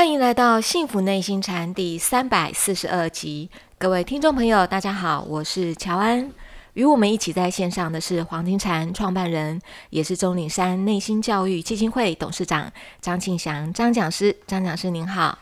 [0.00, 6.32] 欢迎来到《幸福内心禅》第三百四十二集，各位听众朋友，大家好，我是乔安。
[6.72, 9.60] 与我们一起在线上的是黄金禅创办人，
[9.90, 14.34] 也是钟岭山内心教育基金会董事长张庆祥张讲师。
[14.46, 15.38] 张讲师您好，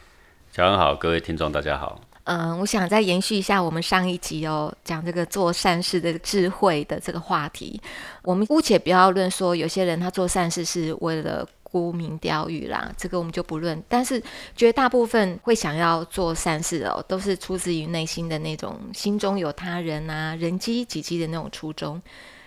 [0.53, 2.01] 乔安好，各位听众大家好。
[2.25, 7.81] 嗯，我想再延续一下我们上一集哦，讲这个做善事的智慧的这个话题。
[8.25, 11.47] 我们姑且不要论说有些人他做善事是为了。
[11.71, 13.83] 沽名钓誉啦，这个我们就不论。
[13.89, 14.23] 但是
[14.57, 22.01] 绝大部分会想要做善事哦，都是出自于内心的那种心中有他人啊、人机己机的那种初衷。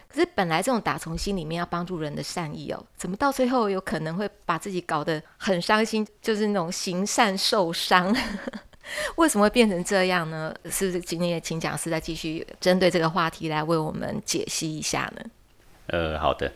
[0.08, 8.14] 可是本来这种打从心里面要帮助人的善意哦，怎么到最后有可能会把自己搞得很伤心，就是那种行善受伤？
[9.16, 10.54] 为什么会变成这样呢？
[10.70, 15.24] 是不是今天也请讲师再继续针对这个话题来为我们解析一下呢？
[15.88, 16.52] 呃，好的。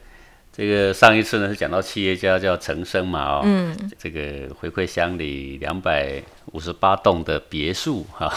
[0.55, 8.31] 这个上一次呢是讲到企业家叫陈生嘛，哦，嗯，这个回馈乡里两百五十八栋的别墅哈，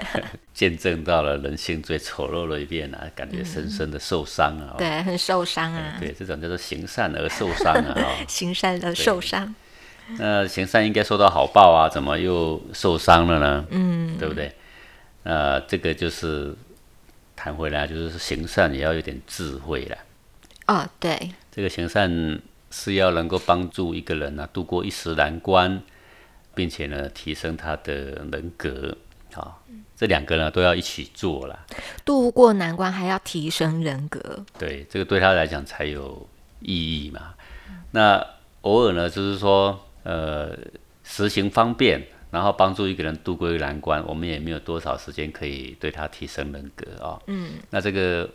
[0.54, 7.94] 见证到了人性最丑陋的一面啊，感觉深深的受伤啊，对，很受伤啊，对，这种叫做行善而受伤啊，
[8.26, 9.54] 行善而受伤，
[10.18, 13.66] 那行善应该受到好报啊，怎么又受伤了呢？
[13.68, 14.50] 嗯，对不对？
[15.24, 16.56] 呃，这个就是
[17.36, 19.98] 谈回来，就是行善也要有点智慧了。
[20.68, 21.30] 哦，对。
[21.58, 25.82] 这个行善是要能够帮助一个人呢度过一时难关，
[26.54, 27.92] 并且呢提升他的
[28.30, 28.96] 人格，
[29.34, 29.58] 啊，
[29.96, 31.66] 这两个呢都要一起做了。
[32.04, 36.28] 度过难关还要提升人格，对，这个对他来讲才有
[36.60, 37.34] 意义嘛。
[37.90, 38.24] 那
[38.60, 40.56] 偶尔呢就是说，呃，
[41.02, 47.18] 实行方便，然后帮助一个人度过一个难关，我们也没有多少时间可以对他提升人格啊。
[47.26, 48.30] 嗯，那这个。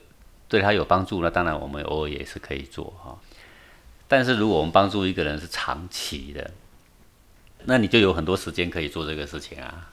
[0.53, 3.19] 对他有帮助，那当然我们偶尔也是可以做哈。
[4.08, 6.52] 但是如果我们帮助一个人是长期的，
[7.64, 9.89] 那你就有很多时间可以做这个事情啊，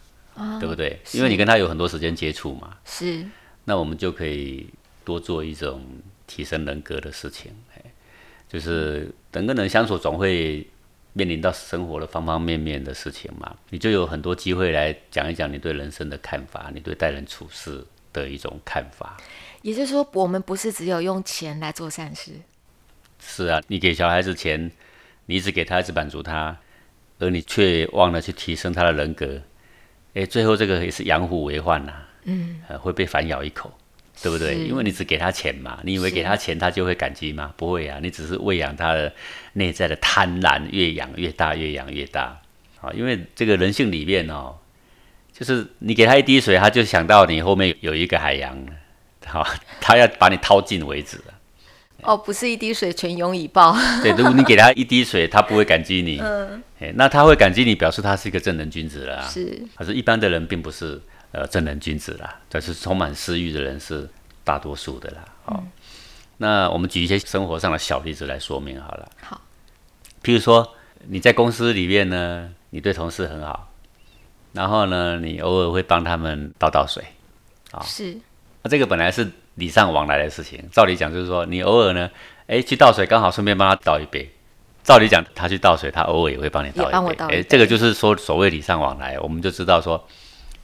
[0.61, 1.01] 对不对？
[1.13, 2.77] 因为你跟他有很多时间接触嘛。
[2.85, 3.25] 是。
[3.65, 4.69] 那我们就可以
[5.03, 5.83] 多做一种
[6.27, 7.51] 提升人格的事情，
[8.47, 10.69] 就是人跟人相处总会
[11.15, 17.83] 面临到生活的方方面面的事情嘛，你就有很多机会来讲一讲你对人生的看法，你对待人处事
[18.13, 19.17] 的一种看法。
[19.63, 22.33] 也就是说，我们不是只有用钱来做善事。
[23.19, 24.71] 是啊，你给小孩子钱，
[25.27, 26.57] 你一直给他，一直满足他，
[27.19, 29.41] 而你却忘了去提升他的人格。
[30.15, 31.93] 哎，最后这个也是养虎为患呐。
[32.25, 33.73] 嗯，会被反咬一口，
[34.23, 34.57] 对不对？
[34.57, 37.53] 因为你只给他钱嘛，你以为给他钱他就会感激吗？
[37.57, 39.13] 不会啊，你只是喂养他的
[39.55, 42.41] 内在的贪婪，越养越大，越养越大。
[42.81, 44.57] 啊，因为这个人性里面哦，
[45.33, 48.57] 就是你给他一滴水，他就想到你后面有一个海洋。
[49.27, 49.47] 好，
[49.81, 51.21] 他要把你掏尽为止
[52.03, 53.77] 哦，不是一滴水全涌以报。
[54.03, 56.19] 对，如果你给他一滴水，他不会感激你。
[56.25, 59.23] 嗯，哎，那他会感激你，表示他是一个正人君子了。
[59.29, 61.01] 是，可是，一般的人并不是
[61.33, 64.09] 呃正人君子啦，但是充满私欲的人是
[64.43, 65.25] 大多数的啦。
[65.45, 65.63] 好，
[66.39, 69.09] 那我们举一些生活上的小例子来说明好了。
[69.21, 69.41] 好，
[70.23, 70.75] 譬如说
[71.07, 73.70] 你在公司里面呢，你对同事很好，
[74.53, 77.05] 然后呢，你偶尔会帮他们倒倒水。
[77.73, 78.19] 啊，是。
[78.63, 82.11] 那这个本来是礼尚往来的事情，照理讲就是说，你偶尔呢，
[82.47, 84.31] 哎，去倒水，刚好顺便帮他倒一杯。
[84.83, 87.25] 照理讲，他去倒水，他偶尔也会帮你倒一杯。
[87.29, 90.07] 哎，这个就是说所谓礼尚往来，我们就知道说，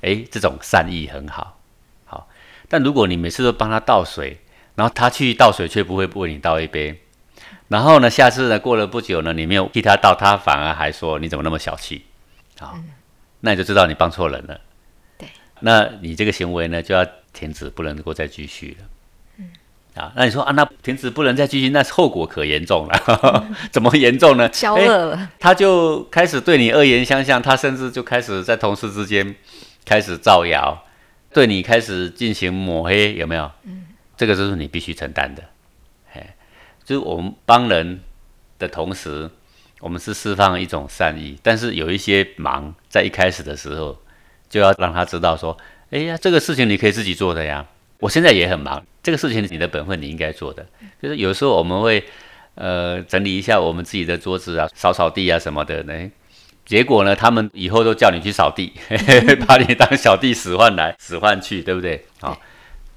[0.00, 1.58] 哎，这种善意很好。
[2.06, 2.28] 好，
[2.68, 4.40] 但如果你每次都帮他倒水，
[4.74, 6.98] 然后他去倒水却不会为你倒一杯，
[7.68, 12.04] 然后呢，下次呢过了不久呢，你没有替他倒，他反而还说你怎么那么小气？
[12.58, 12.74] 好，
[13.46, 14.60] 那你就知道你帮错人了。
[15.16, 15.26] 对，
[15.60, 17.06] 那你这个行为呢就要。
[17.36, 18.86] 停止不能够再继续了，
[19.36, 19.50] 嗯
[19.94, 23.46] 啊，那你说啊，那停止不能再继续，那后果可严重了。
[23.70, 24.48] 怎么严重呢？
[24.48, 29.36] 骄恶了，他就开始对你恶言相向，他甚至就开始在同事之间
[29.84, 30.82] 开始造谣，
[31.30, 33.52] 对你开始进行抹黑，有没有？
[33.64, 33.84] 嗯，
[34.16, 35.42] 这个就是你必须承担的。
[36.14, 36.34] 哎，
[36.86, 38.00] 就是我们帮人
[38.58, 39.28] 的同时，
[39.80, 43.96] 我们是释放一种善意，但是有一些忙在一开始的时候
[44.48, 45.56] 就要让他知道说。
[45.90, 47.64] 哎呀，这个事情你可以自己做的呀。
[48.00, 50.66] 我现在也很忙，这个事情你的本分你应该做的。
[51.00, 52.04] 就是有时候我们会
[52.56, 55.82] 呃整理一下我们自己的桌子啊，扫扫地啊什么的。
[55.84, 56.10] 呢。
[56.64, 58.72] 结果呢，他们以后都叫你去扫地，
[59.46, 62.04] 把你当小弟使唤来使唤去，对不对？
[62.20, 62.36] 好，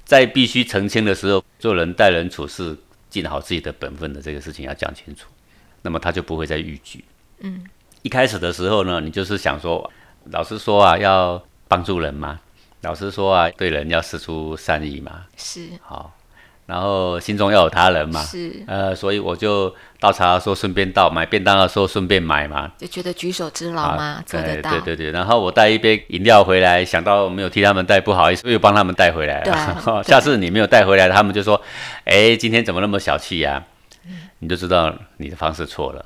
[0.04, 2.76] 在必须澄清的时候，做人待人处事
[3.08, 5.28] 尽好自己的本分的这个事情要讲清楚，
[5.82, 7.04] 那么他就不会再逾矩。
[7.40, 7.64] 嗯，
[8.02, 9.90] 一开始的时候呢，你就是想说，
[10.30, 12.40] 老实说啊，要帮助人嘛。
[12.82, 15.24] 老实说啊，对人要施出善意嘛。
[15.36, 15.68] 是。
[15.82, 16.14] 好，
[16.64, 24.70] 然后心中要有他人嘛，是，呃，所以我就倒茶的时候顺便倒，买便当的时候顺便买嘛，就觉得举手之劳嘛，做得到。
[24.70, 30.02] 对对对，然后我带一杯饮料回来，想到没有替他们带，不好意思，又帮他们带回来了。
[30.04, 31.60] 下次你没有带回来，他们就说
[32.04, 33.62] ：“哎，今天怎么那么小气呀？”
[34.38, 36.04] 你就知道你的方式错了，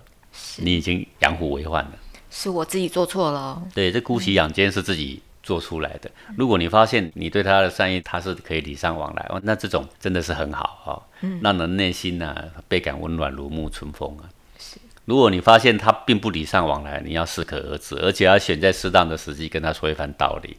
[0.56, 1.92] 你已经养虎为患了。
[2.30, 3.62] 是我自己做错了。
[3.74, 5.22] 对，这姑息养奸是自己。
[5.44, 6.10] 做出来的。
[6.38, 14.24] 如果你发现你对他的善意，他是可以礼尚往来，那这种真的是很好哈，让人内心呢倍感温暖，如沐春风啊。
[14.58, 14.78] 是。
[15.04, 20.56] 如果你发现他并不礼尚往来，你要适可而止，而且要选在适当的时机跟他说一番道理，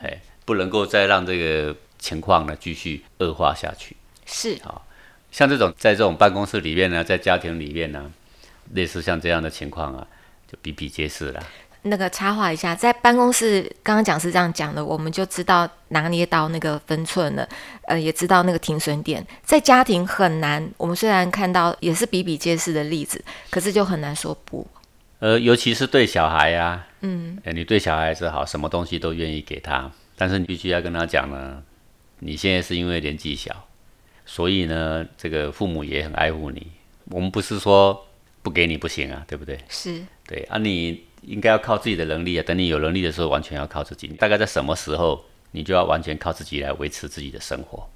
[0.00, 3.96] 哎，不能够再让这个情况呢继续恶化下去。
[4.26, 4.80] 是啊，
[5.34, 8.08] 像这种在这种办公室里面呢，在家庭里面呢，
[8.72, 10.06] 类似像这样的情况啊，
[10.46, 11.42] 就比比皆是了。
[11.82, 17.48] 那个插话一下，在办公室刚刚讲是这样讲的，我们就知道拿捏到那个分寸了，
[17.88, 19.26] 呃，也知道那个停损点。
[19.42, 23.20] 在家庭很难，我们虽然看到也是比比皆是的例子，
[23.50, 24.64] 可是就很难说不。
[25.18, 31.60] 呃，尤其是对小孩呀，嗯，你对小孩子好，什么东西都愿意给他，但是你必须要跟他讲呢，
[32.20, 33.66] 你现在是因为年纪小，
[34.24, 36.66] 所以呢，这个父母也很爱护你。
[37.10, 38.06] 我们不是说
[38.42, 39.58] 不给你不行啊，对不对？
[39.68, 41.04] 是对啊，你。
[41.26, 42.44] 应该要靠自己的能力啊！
[42.46, 44.08] 等你有能力的时候，完全要靠自己。
[44.08, 47.88] 大概在什么时候，你就要完全靠自己来维持自己的生活？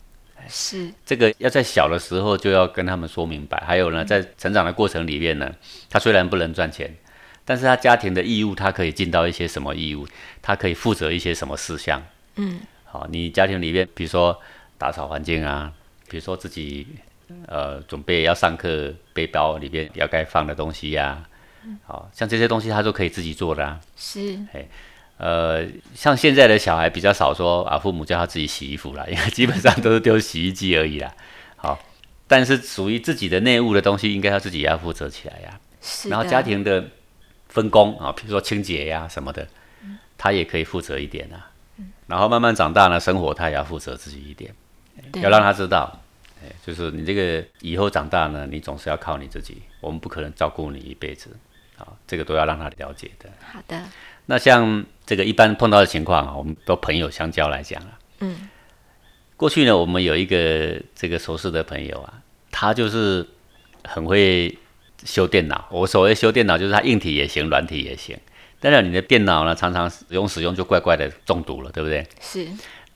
[0.48, 3.62] 是这个要在小的时候就要跟他们说明白。
[3.66, 5.54] 还有呢，在成长的过程里面呢，
[5.90, 6.90] 他虽然不能赚钱，
[7.44, 10.08] 但是他家庭的义务，他可以尽到一些什么义务？
[10.40, 12.02] 他可以负责一些什么事项？
[12.36, 14.40] 嗯，好，你家庭里面，比如说
[14.78, 15.70] 打扫环境啊，
[16.08, 16.86] 比如说自己
[17.46, 21.24] 呃准备要上课，背包里边要该放的东西呀。
[21.84, 23.78] 好像这些东西他都可以自己做的啊。
[23.94, 24.66] 是，哎，
[25.18, 31.12] 呃，像现在的小孩比较少说啊，父母叫他自己洗衣服啦， 因为基本上都是丢洗衣机而已啦。
[31.56, 31.78] 好，
[32.26, 35.60] 但是属于自己的内务的东西，应该要自己要负责起来呀。
[35.82, 36.08] 是。
[36.08, 36.82] 然后家庭的
[37.48, 39.46] 分工啊，比如说清洁呀什么的，
[40.16, 41.50] 他也可以负责一点啊。
[42.06, 44.54] 然后慢慢长大呢，生活他也要负责自己一点，
[45.14, 46.00] 要让他知道，
[46.42, 51.30] 哎，就是你这个以后长大呢，你总是要靠你自己，我们不可能照顾你一辈子。
[51.78, 53.30] 啊，这个都要让他了解的。
[53.52, 53.80] 好的。
[54.26, 57.98] 那像这个一般碰到的情况啊，我们都朋友相交来讲啊。
[58.18, 58.48] 嗯。
[59.36, 62.14] 过去呢，我们有一个这个熟识的朋友啊，
[62.50, 63.24] 他就是
[63.84, 64.58] 很会
[65.04, 65.68] 修电脑。
[65.70, 68.18] 我所谓修电脑，就是他硬体也行，软体也行。
[68.58, 72.04] 但是你的电脑呢，常常使用使用就怪怪的中毒了，对不对？
[72.20, 72.48] 是。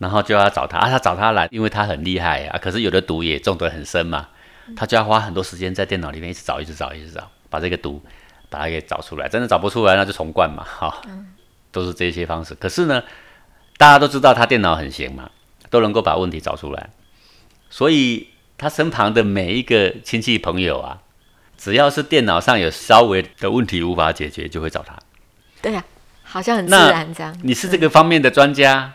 [0.02, 2.58] 然后就要找他啊，他找他来，因为他很厉害啊。
[2.60, 4.28] 可是有的毒也中得很深嘛，
[4.76, 8.02] 他就要花很多时间在电脑里面一直找，一直找，一直找，把这个毒。
[8.52, 11.00] 把它给找出来，真的找不出来，那就重灌嘛，哈，
[11.70, 12.54] 都是这些方式。
[12.56, 13.02] 可是呢，
[13.78, 15.30] 大家都知道他电脑很行嘛，
[15.70, 16.90] 都能够把问题找出来，
[17.70, 18.28] 所以
[18.58, 21.00] 他身旁的每一个亲戚朋友啊，
[21.56, 24.98] 只要是电脑上有稍微的问题无法解决，就会找他。
[25.62, 25.82] 对呀，
[26.22, 27.34] 好像很自然这样。
[27.42, 28.92] 你是这个方面的专家，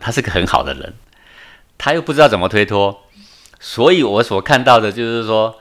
[0.00, 0.94] 他是个很好的人，
[1.78, 3.04] 他又不知道怎么推脱，
[3.60, 5.56] 所以我所看到的就是说。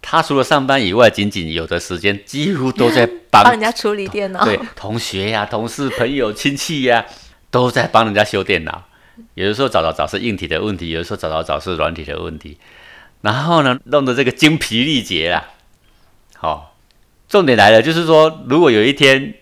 [0.00, 4.44] 他除了上班以外，仅仅有的时间几乎都在帮人家处理电脑。
[4.44, 7.04] 对，同学呀、同事、朋友、亲戚呀，
[7.50, 8.84] 都在帮人家修电脑。
[9.34, 12.58] 有的时候找找找是硬体的问题，有的时候找找找是软体的问题。
[13.22, 15.48] 然后呢，弄得这个精疲力竭啦。
[16.36, 16.76] 好，
[17.28, 19.34] 重点来了，就是说，如果有一天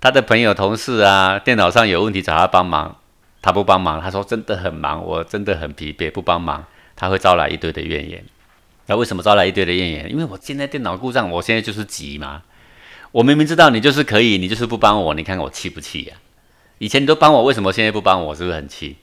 [0.00, 2.98] 他的朋友、同事啊，电脑上有问题找他帮忙，
[3.42, 6.64] 他不帮忙，他说真的很忙，我真的很疲惫，不帮忙，
[6.96, 8.24] 他会招来一堆的怨言。
[8.86, 10.10] 那为什么招来一堆的怨言？
[10.10, 12.42] 因为我现在电脑故障，我现在就是急嘛。
[13.10, 16.16] 我明明知道你就是可以，你就是不帮我，你看我气不气呀？
[16.78, 18.34] 以前你都帮我，为什么现在不帮我？
[18.34, 18.96] 是不是很气？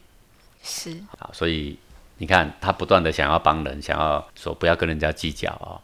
[0.64, 0.98] 是。
[1.18, 1.78] 好，所以
[2.18, 5.80] 你看他不断的想要帮人，想要说不要跟人家计较哦，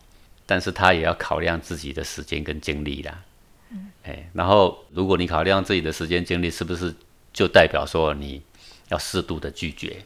[0.45, 3.21] 但是他也要考量自己的时间跟精力啦。
[3.71, 3.88] 嗯。
[4.03, 6.93] 哎，然后如果你考量自己的时间精力，是不是
[7.36, 8.42] 就代表说你
[8.88, 9.98] 要适度的拒绝？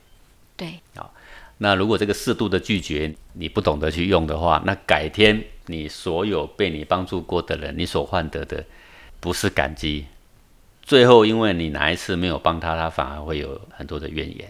[0.57, 0.81] 对。
[0.98, 1.13] 好。
[1.62, 8.63] 那如果这个适度的拒绝你不懂得去用的话，那改天你所有被你帮助过的人，你所换得的
[9.19, 10.05] 不是感激，
[10.81, 14.50] 最后因为你哪一次没有帮他，他反而会有很多的怨言。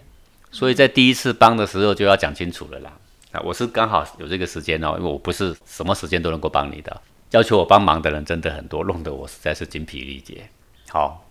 [0.52, 2.96] 所以在第一次帮的时候就要讲清楚了啦。
[3.32, 10.48] 啊，我是刚好有这个时间哦，因为我不是什么时间都能够帮你的，要求我帮忙的人真的很多，弄得我实在是精疲力竭。
[10.90, 11.26] 好，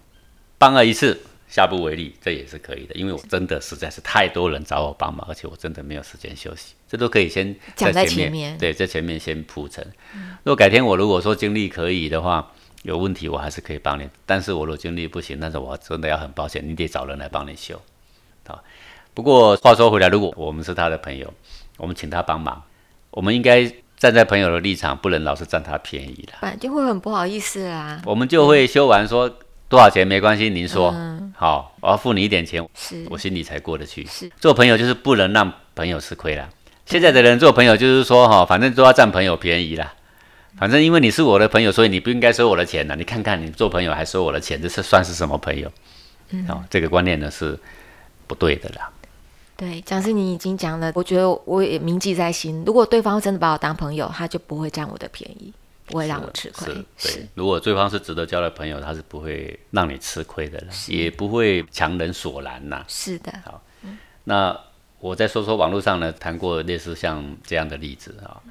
[0.58, 1.18] 帮了一次。
[1.50, 9.86] 下不为例，这也是可以的，因为我真的实在是太多人找我帮忙，而且我真的没有时间休息，这都可以先讲在前面，对，在前面先铺陈。
[10.44, 12.52] 如果改天我如果说精力可以的话，
[12.84, 17.82] 有问题我还是可以帮你，但是我如果精力不行，那是我真的要很抱歉，你得找人来帮你修。
[18.48, 18.64] 好，
[19.14, 21.34] 不过话说回来，如果我们是他的朋友，
[21.78, 22.64] 我们请他帮忙，
[23.10, 23.66] 我们应该
[23.98, 26.38] 站在朋友的立场，不能老是占他便宜了。
[26.40, 28.02] 反正会很不好意思啦。
[28.06, 29.38] 我们就会修完说
[29.70, 30.94] 多少钱没关系，您说
[31.36, 34.06] 好，我要付你一点钱，是我心里才过得去。
[34.08, 36.50] 是做朋友就是不能让朋友吃亏啦。
[36.86, 39.94] 现在的人做朋友就是说哈，反正都要占朋友便宜啦。
[40.58, 42.96] 反正因为你是我的朋友，所以你不应该收我的钱呐。
[42.98, 45.72] 你看看你做朋友还收我的钱，这是算是什么朋友？
[46.32, 47.58] 嗯，好，这个观念呢是
[48.26, 48.90] 不对的啦。
[49.56, 52.64] 对，讲师你已经讲了，我觉得我也铭记在心。
[52.66, 55.54] 如果对方真的把我当朋友，他就不会占我的便宜，
[55.90, 56.74] 不会让我吃亏。
[56.98, 62.86] 是，如果对方是值得交的朋友，他是不会让你吃亏的，也不会强人所难呐。
[62.88, 63.34] 是的。
[63.44, 63.62] 好，
[64.24, 64.58] 那
[65.00, 68.42] 我再说说网络上呢谈过类似像这样的例子啊。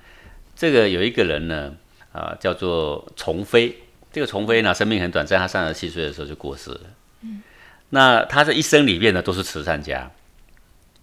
[0.54, 1.74] 这个有一个人呢。
[2.10, 3.76] 啊，叫做崇飞。
[4.10, 6.80] 这个崇飞呢，生命很短，暂他三十七岁的时候就过世了。
[7.20, 7.42] 嗯，
[7.90, 10.10] 那他这一生里面呢，都是慈善家。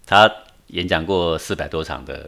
[0.07, 0.29] 他
[0.67, 2.27] 演讲过四百多场的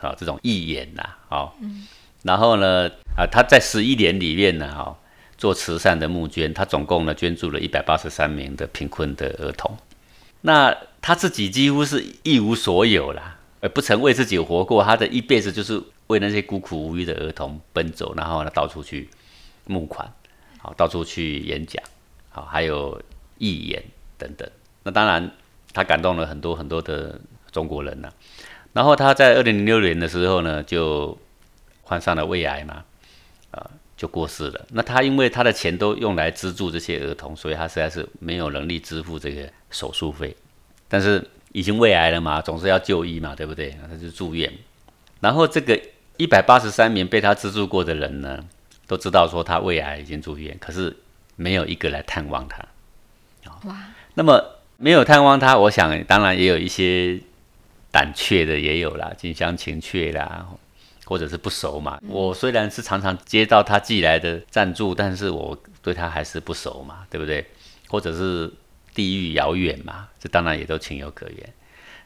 [0.00, 1.58] 啊这种义演呐，好。
[1.60, 1.86] 嗯。
[2.22, 4.98] 然后呢，啊，他在十一年里面呢，哈，
[5.36, 9.76] 做慈善的募捐，他总共呢捐助了一百八十三名的贫困的儿童。
[10.42, 14.82] 那他自己几乎是一无所有啦，而不曾为自己活过。
[14.82, 15.82] 他的一辈子就是。
[16.08, 19.08] 为那些孤苦无依的儿童奔走，然后呢，到处去
[19.64, 20.12] 募款，
[20.58, 21.82] 好，到处去演讲，
[22.28, 23.00] 好，还有
[23.38, 23.82] 义演
[24.18, 24.46] 等等。
[24.82, 25.30] 那当然，
[25.72, 27.18] 他感动了很多很多的
[27.50, 28.10] 中国人呢。
[28.74, 31.16] 然后他在二零零六年的时候呢，就
[31.92, 32.82] 患上了胃癌嘛，
[33.50, 34.66] 啊，就过世了。
[34.70, 40.34] 那他因为他的钱都用来资助这些儿童，所以他实在是没有能力支付这个手术费。
[40.88, 41.22] 但是
[41.52, 43.76] 已经胃癌了嘛，总是要就医嘛，对不对？
[43.86, 44.50] 他就住院。
[45.20, 45.78] 然后这个。
[46.18, 48.44] 一百八十三名被他资助过的人呢，
[48.86, 50.94] 都知道说他胃癌已经住院，可是
[51.36, 52.62] 没有一个来探望他。
[53.64, 53.76] 哇！
[54.14, 57.18] 那么没有探望他，我想当然也有一些
[57.90, 60.46] 胆怯的也有啦，近乡情怯啦，
[61.12, 62.00] 或者是不熟嘛。
[62.08, 67.44] 我虽然是常常接到他寄来的赞助，但是我对他还是不熟嘛，对不对？
[67.88, 68.50] 或者是
[68.94, 71.52] 地域遥远嘛，这当然也都情有可原。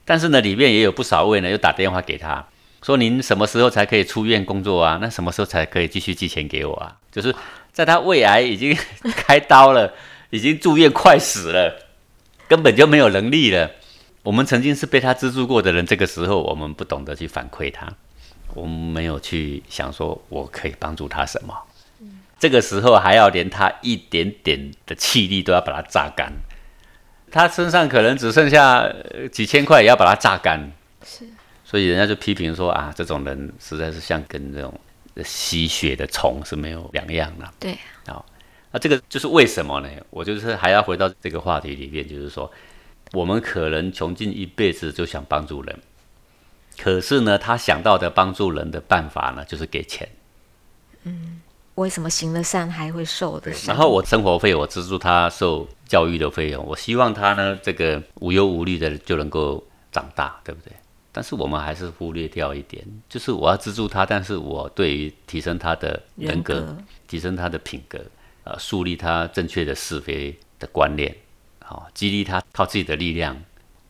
[0.05, 2.45] 但是呢，里面也有不少位呢，又打电话给他。
[2.83, 4.99] 说您什么时候才可以出院工作啊？
[5.01, 6.97] 那什么时候才可以继续寄钱给我啊？
[7.13, 7.33] 就是
[7.73, 8.77] 在他胃癌已经
[9.15, 9.95] 开刀了，
[10.31, 11.87] 已经住院快死了，
[12.49, 13.71] 根本就没有能力了。
[14.23, 17.87] 我们曾经是被他资助过的人，这个时候我们不懂得去反馈他，
[18.57, 21.55] 我们没有去想说我可以帮助他什么。
[22.39, 26.33] 这个时候还要连他一点点的气力都要把它榨干，
[27.31, 28.87] 他身上可能只剩下
[29.31, 30.73] 几千块，也要把它榨干。
[31.05, 31.27] 是。
[31.65, 34.73] 所以人家就批评说啊，这种人实在是像跟这种
[35.25, 37.51] 吸血的虫是没有两样的。
[37.59, 38.25] 对，好，
[38.71, 39.89] 那这个就是为什么呢？
[40.11, 42.49] 我就是还要回到这个话题里面，就是说，
[43.13, 45.77] 我们可能穷尽一辈子就想帮助人，
[46.79, 50.09] 可是呢，他想到的帮助人的办法呢，就是给钱。
[51.05, 51.41] 嗯，
[51.77, 53.53] 为什么行了善还会受的？
[53.67, 60.73] 然后我生活费我资助他受教育的费用，我希望他呢，这个无忧无虑的就能够长大，对不对？
[61.13, 66.77] 但是我们还是忽略掉一点，就是我要资助他，但是我对于提升他的人格、
[67.09, 67.99] 提升他的品格，
[68.45, 71.17] 呃，树立他正确的是非的观念，
[71.65, 73.35] 好，激励他靠自己的力量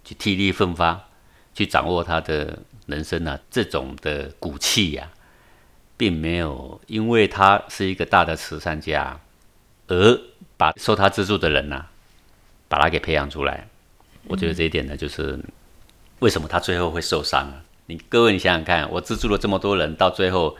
[0.04, 1.00] 去替力奋发，
[1.52, 5.08] 去掌握他的人生啊，这种的骨气呀，
[5.96, 9.20] 并没有因为他是一个大的慈善家，
[9.88, 10.20] 而
[10.56, 11.84] 把受他资助的人呐，
[12.68, 13.66] 把他给培养出来。
[14.28, 15.38] 我觉得这一点呢，就是。
[16.20, 17.60] 为什么他最后会受伤啊？
[17.84, 20.56] 你各位，你想想看，我资助了这么多人，到最后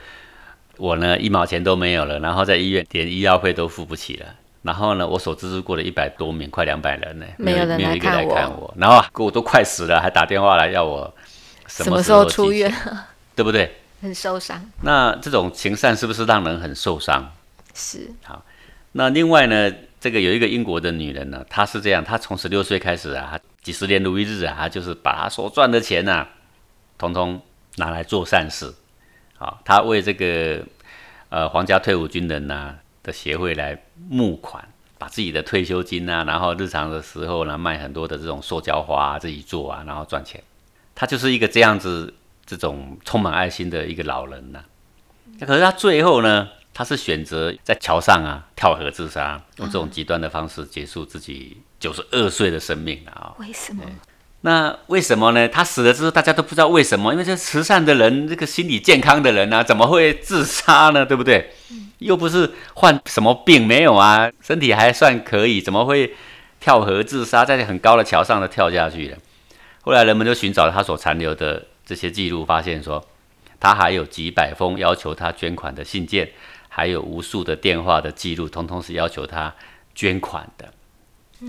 [0.77, 4.27] 我呢一毛钱都没有了，然后在医院连医药费都付不起了，
[4.61, 8.23] 然后呢，我所资助过的一百多名，快两百人呢，没有人来看
[8.55, 11.11] 我，然后我都快死了，还打电话来要我
[11.69, 12.73] 什么时候出院，
[13.35, 13.77] 对不对？
[14.03, 14.63] 很受伤。
[14.83, 17.33] 那这种情善是不是让人很受伤？
[17.75, 18.11] 是。
[18.23, 18.45] 好，
[18.93, 23.39] 那另外呢，这个有一个英国的女人呢，她是这样，她从十六岁开始啊。
[23.63, 26.27] 几十年如一日啊，她就是把她所赚的钱呐，
[26.99, 27.41] 统统
[27.77, 28.73] 拿来做善事。
[29.39, 30.63] 好，她为这个
[31.31, 33.77] 呃皇家退伍军人呐的协会来
[34.09, 34.63] 募款，
[34.99, 40.41] 把自己的退休金啊，然后日常的时候呢卖很多的这种塑胶花自己做啊，然后赚钱。
[40.97, 42.13] 他就是一个这样子
[42.45, 44.59] 这种充满爱心的一个老人呐。
[45.39, 46.49] 那可是他最后呢？
[46.79, 53.33] 他是选择在桥上啊跳河自杀，用这种极端的方式结束自己九十二岁的生命啊！
[53.39, 53.83] 为什么？
[54.43, 55.49] 那为什么呢？
[55.49, 61.07] 他死了之后，大家都不知道为什么，因为这慈善的人，这个心理健康的人啊，怎么会自杀呢？
[61.07, 61.51] 对不对？
[62.01, 66.15] 又不是患什么病没有啊，身体还算可以，怎么会
[66.61, 69.17] 跳河自杀，在很高的桥上的跳下去了？
[69.87, 73.07] 后来人们就寻找他所残留的这些记录发现说，
[73.61, 76.29] 他还有几百封要求他捐款的信件，
[76.69, 79.55] 还有无数的电话的记录，通通是要求他
[79.95, 80.75] 捐款的。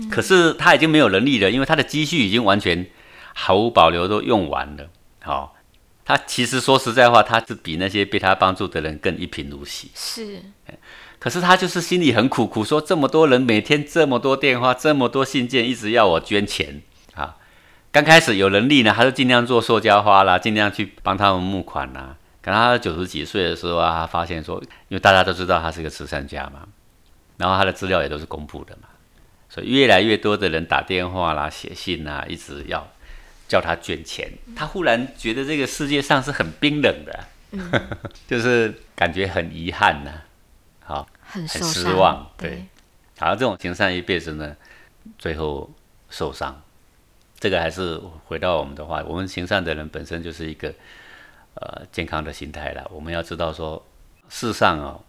[0.08, 2.86] 可是他已经没有能力了，因为他的积蓄已经完全
[3.34, 4.88] 毫无保留都用完了。
[5.20, 5.56] 好，
[6.04, 9.90] 他其实说实在话，他是比那些被他帮助的人更一贫如洗。
[9.96, 10.42] 是，
[11.18, 16.87] 可是他就是心里很苦，苦说这么多人每天这么多电话，这么多信件，一直要我捐钱啊。
[17.90, 22.16] 刚开始有能力呢，他就尽量做塑胶花啦，尽量去帮他们募款啦。
[22.42, 26.68] 可他九十几岁的时候啊，他发现说，因为大家都知道他是个慈善家嘛，
[27.36, 28.88] 然后他的资料也都是公布的嘛。
[29.48, 32.86] 所以越来越多的人打电话啦、写信啦，一直要
[33.48, 34.30] 叫他捐钱。
[34.54, 37.24] 他忽然觉得这个世界上是很冰冷的，
[38.28, 40.10] 就是感觉很遗憾呐，
[40.84, 42.30] 好，很失望。
[42.36, 42.66] 对，
[43.18, 44.54] 好，这种行善一辈子呢，
[45.18, 45.70] 最后
[46.10, 46.62] 受伤。
[47.38, 50.74] 这个还是回到我们的话，我们行善的人本身就是一个
[51.54, 52.88] 呃健康的心态了。
[52.92, 53.84] 我们要知道说，
[54.28, 55.00] 世上哦。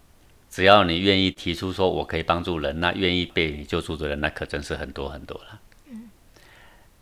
[0.51, 5.59] 只要你愿意提出说我可以帮助人，那愿意被你救助的人，那可真是很多很多了。
[5.91, 6.09] 嗯，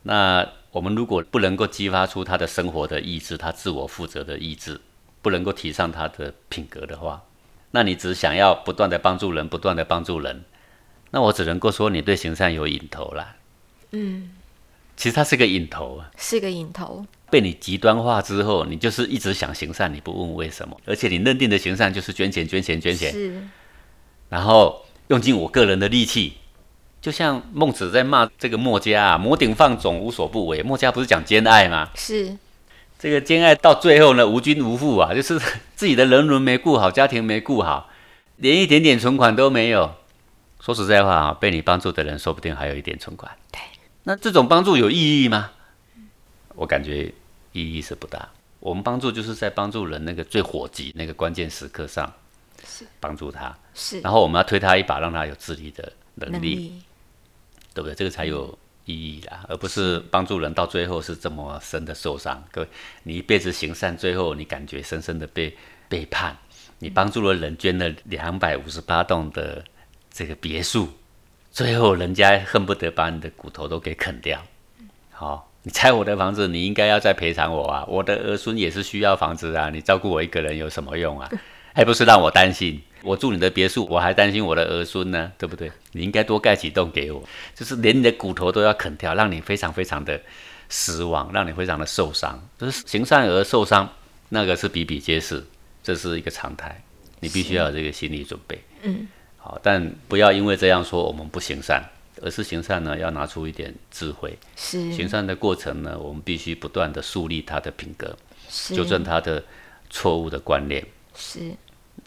[0.04, 4.82] 那我们如果不能够激发出他的生活的意志，他自我负责的意志，
[5.22, 7.24] 不能够提倡他的品格的话，
[7.72, 10.44] 那你只想要不断的帮助人，不断的帮助人，
[11.12, 13.38] 那我只能够说你对行善有瘾头啦。
[13.92, 14.32] 嗯，
[14.98, 17.06] 其实它是个瘾头啊，是个瘾头。
[17.30, 23.44] 被你极端化之后，你就是一直想行善，你不问为什么，而且你认定的行善就是捐钱、捐钱、捐钱，是。
[24.30, 26.34] 然后用尽我个人的力气，
[27.00, 31.90] 就像孟子在骂这个墨家啊，“摩顶放踵，无所不为。”墨家不是讲兼爱吗？
[31.96, 32.36] 是。
[32.98, 35.40] 这个兼爱到最后呢，无君无父啊，就是
[35.76, 37.90] 自己的人伦没顾好，家庭没顾好，
[38.38, 39.94] 连一点点存款都没有。
[40.60, 43.32] 说实在话啊，被你帮助的人说不定还有一点存款。
[43.52, 43.60] 对。
[44.08, 45.52] 那这种帮助有意义吗？
[46.56, 47.14] 我感觉
[47.52, 48.30] 意义是不大。
[48.62, 52.10] 我们帮助就是在帮助人那个最火急、那个关键时刻上，
[52.66, 53.54] 是帮助他。
[53.74, 56.82] 是，然后我们要推他一把，让他有自理的能力，
[57.74, 57.94] 对不对？
[57.94, 62.42] 这个才有意义啦，而不是帮助人到最后是这么深的受伤。
[62.50, 62.68] 各位，
[63.04, 65.54] 你一辈子行善，最后你感觉深深的被
[65.90, 66.38] 背叛。
[66.80, 69.66] 你帮助了人，捐了两百五十八栋的
[70.10, 70.88] 这个别墅，
[71.58, 74.40] 最后人家恨不得把你的骨头都给啃掉。
[75.10, 75.50] 好。
[75.64, 77.84] 你拆我的房子，你应该要再赔偿我啊！
[77.90, 79.70] 我的儿孙也是需要房子啊！
[79.72, 81.30] 你照顾我一个人有什么用啊？
[81.74, 82.80] 还 不是让我担心？
[83.02, 85.70] 我住你的别墅，我还担心我的儿孙呢，对不对？
[85.94, 87.22] 你应该多盖几栋给我，
[87.56, 90.22] 就是连你的骨头都要啃掉，让你非常非常的
[90.70, 92.48] 失望，让你非常的受伤。
[92.58, 93.90] 就是行善而受伤，
[94.30, 95.44] 那个是比比皆是，
[95.84, 96.82] 这是一个常态，
[97.20, 98.62] 你必须要有这个心理准备。
[98.84, 99.06] 嗯，
[99.38, 101.84] 好，但不要因为这样说我们不行善。
[102.20, 104.36] 而是行善呢，要拿出一点智慧。
[104.56, 108.18] 是行善的过程呢，我们必须不断的树立他的品格，
[108.70, 109.44] 纠正他的
[109.92, 110.84] 错误的观念。
[111.16, 111.54] 是。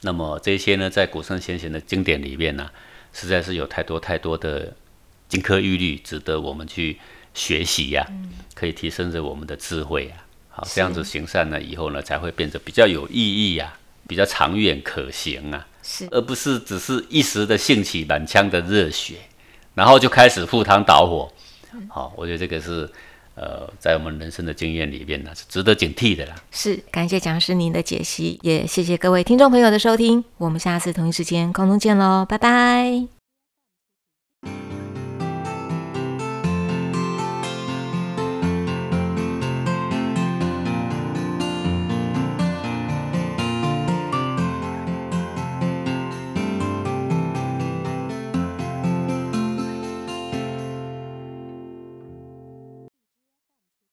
[0.00, 2.68] 那么这些呢，在古圣先贤的经典里面呢，
[3.12, 4.74] 实在是有太多太多的
[5.28, 6.98] 金科玉律，值得我们去
[7.32, 8.04] 学习呀。
[8.10, 8.32] 嗯。
[8.52, 10.26] 可以提升着我们的智慧啊。
[10.48, 15.68] 好，这样子行善呢，以后呢，才会变得比较有意义呀，比较长远可行啊。
[15.90, 16.08] 是。
[16.12, 19.16] 而不是只是一时的兴起、满腔的热血。
[19.72, 21.32] 然后就开始赴汤蹈火，
[21.88, 22.90] 好，我觉得这个是，
[23.36, 26.34] 呃，在我们人生的经验里面呢，是值得警惕的啦。
[26.50, 33.06] 是，感谢讲师您的解析，也谢谢各位听众朋友的收听，我们下次同一时间空中见喽，拜拜。